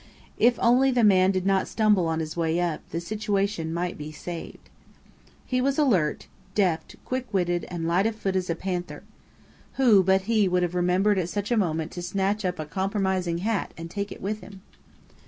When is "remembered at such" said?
10.73-11.51